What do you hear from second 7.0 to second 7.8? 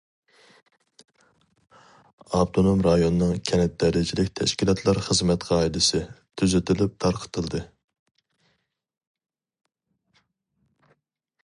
تارقىتىلدى.